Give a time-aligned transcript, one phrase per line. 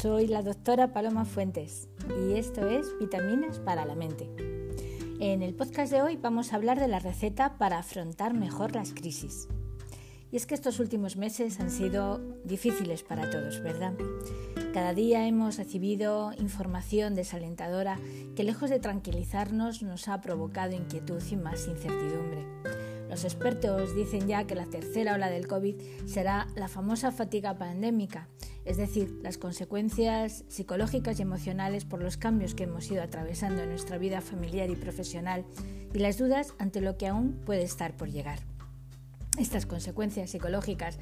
[0.00, 4.30] soy la doctora Paloma Fuentes y esto es Vitaminas para la Mente.
[5.20, 8.94] En el podcast de hoy vamos a hablar de la receta para afrontar mejor las
[8.94, 9.46] crisis.
[10.32, 13.92] Y es que estos últimos meses han sido difíciles para todos, ¿verdad?
[14.72, 17.98] Cada día hemos recibido información desalentadora
[18.34, 22.46] que lejos de tranquilizarnos nos ha provocado inquietud y más incertidumbre.
[23.10, 25.74] Los expertos dicen ya que la tercera ola del COVID
[26.06, 28.28] será la famosa fatiga pandémica,
[28.70, 33.68] es decir, las consecuencias psicológicas y emocionales por los cambios que hemos ido atravesando en
[33.68, 35.44] nuestra vida familiar y profesional
[35.92, 38.38] y las dudas ante lo que aún puede estar por llegar.
[39.38, 41.00] Estas consecuencias psicológicas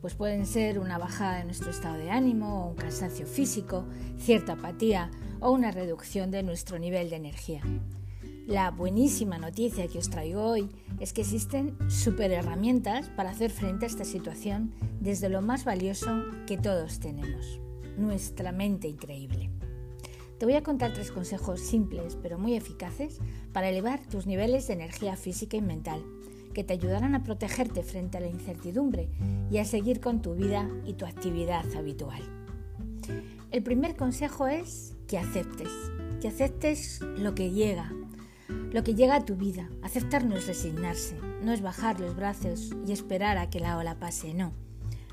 [0.00, 3.84] pues pueden ser una bajada de nuestro estado de ánimo, un cansancio físico,
[4.18, 5.10] cierta apatía
[5.40, 7.60] o una reducción de nuestro nivel de energía.
[8.50, 10.68] La buenísima noticia que os traigo hoy
[10.98, 16.10] es que existen super herramientas para hacer frente a esta situación desde lo más valioso
[16.48, 17.60] que todos tenemos,
[17.96, 19.50] nuestra mente increíble.
[20.36, 23.20] Te voy a contar tres consejos simples pero muy eficaces
[23.52, 26.04] para elevar tus niveles de energía física y mental,
[26.52, 29.10] que te ayudarán a protegerte frente a la incertidumbre
[29.48, 32.22] y a seguir con tu vida y tu actividad habitual.
[33.52, 35.70] El primer consejo es que aceptes,
[36.20, 37.92] que aceptes lo que llega,
[38.72, 39.70] lo que llega a tu vida.
[39.82, 43.98] Aceptar no es resignarse, no es bajar los brazos y esperar a que la ola
[43.98, 44.52] pase, no.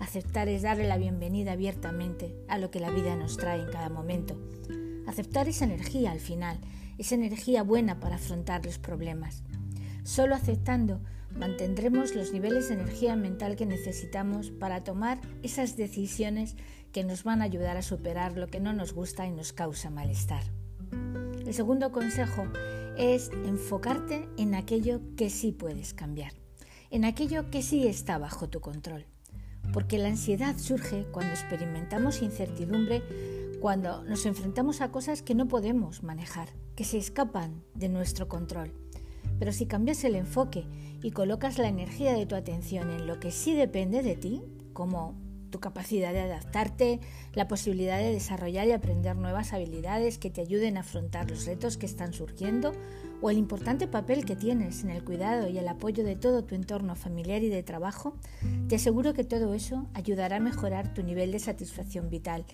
[0.00, 3.88] Aceptar es darle la bienvenida abiertamente a lo que la vida nos trae en cada
[3.88, 4.36] momento.
[5.06, 6.58] Aceptar esa energía al final,
[6.98, 9.42] esa energía buena para afrontar los problemas.
[10.02, 11.00] Solo aceptando
[11.36, 16.56] mantendremos los niveles de energía mental que necesitamos para tomar esas decisiones
[16.92, 19.90] que nos van a ayudar a superar lo que no nos gusta y nos causa
[19.90, 20.42] malestar.
[21.46, 22.44] El segundo consejo
[22.96, 26.32] es enfocarte en aquello que sí puedes cambiar,
[26.90, 29.06] en aquello que sí está bajo tu control.
[29.72, 33.02] Porque la ansiedad surge cuando experimentamos incertidumbre,
[33.60, 38.72] cuando nos enfrentamos a cosas que no podemos manejar, que se escapan de nuestro control.
[39.38, 40.66] Pero si cambias el enfoque
[41.02, 44.42] y colocas la energía de tu atención en lo que sí depende de ti,
[44.72, 45.14] como
[45.52, 46.98] tu capacidad de adaptarte,
[47.34, 51.76] la posibilidad de desarrollar y aprender nuevas habilidades que te ayuden a afrontar los retos
[51.76, 52.72] que están surgiendo
[53.20, 56.56] o el importante papel que tienes en el cuidado y el apoyo de todo tu
[56.56, 58.16] entorno familiar y de trabajo,
[58.68, 62.44] te aseguro que todo eso ayudará a mejorar tu nivel de satisfacción vital,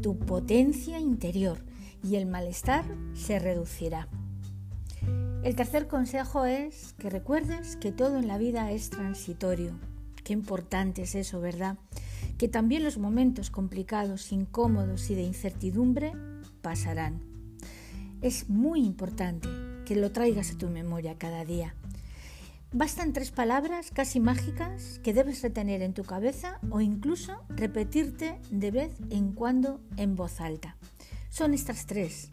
[0.00, 1.64] tu potencia interior
[2.04, 2.84] y el malestar
[3.14, 4.08] se reducirá.
[5.42, 9.72] El tercer consejo es que recuerdes que todo en la vida es transitorio.
[10.22, 11.78] Qué importante es eso, ¿verdad?
[12.38, 16.12] Que también los momentos complicados, incómodos y de incertidumbre
[16.60, 17.20] pasarán.
[18.20, 19.48] Es muy importante
[19.84, 21.74] que lo traigas a tu memoria cada día.
[22.72, 28.70] Bastan tres palabras casi mágicas que debes retener en tu cabeza o incluso repetirte de
[28.70, 30.76] vez en cuando en voz alta.
[31.28, 32.30] Son estas tres.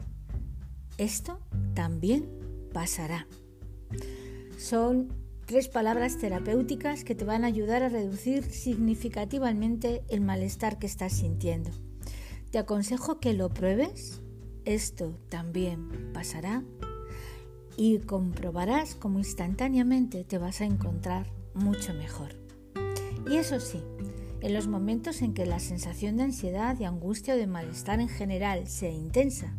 [0.96, 1.40] Esto
[1.74, 2.26] también
[2.72, 3.26] pasará.
[4.58, 5.08] Son
[5.50, 11.12] Tres palabras terapéuticas que te van a ayudar a reducir significativamente el malestar que estás
[11.12, 11.72] sintiendo.
[12.52, 14.22] Te aconsejo que lo pruebes.
[14.64, 16.62] Esto también pasará
[17.76, 22.36] y comprobarás cómo instantáneamente te vas a encontrar mucho mejor.
[23.28, 23.82] Y eso sí,
[24.42, 28.08] en los momentos en que la sensación de ansiedad, de angustia o de malestar en
[28.08, 29.52] general sea intensa,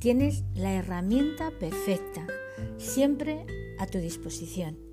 [0.00, 2.26] tienes la herramienta perfecta,
[2.76, 3.46] siempre
[3.78, 4.89] a tu disposición.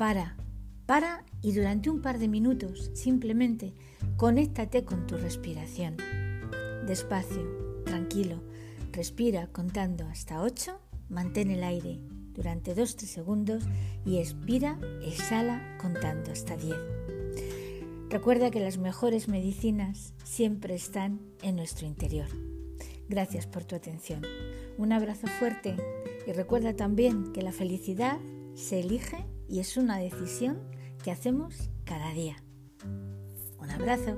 [0.00, 0.34] Para,
[0.86, 3.74] para y durante un par de minutos simplemente
[4.16, 5.98] conéctate con tu respiración.
[6.86, 8.42] Despacio, tranquilo,
[8.92, 12.00] respira contando hasta 8, mantén el aire
[12.32, 13.64] durante 2-3 segundos
[14.06, 16.74] y expira, exhala contando hasta 10.
[18.08, 22.28] Recuerda que las mejores medicinas siempre están en nuestro interior.
[23.10, 24.22] Gracias por tu atención.
[24.78, 25.76] Un abrazo fuerte
[26.26, 28.18] y recuerda también que la felicidad
[28.54, 30.58] se elige y es una decisión
[31.02, 32.36] que hacemos cada día.
[33.58, 34.16] Un abrazo.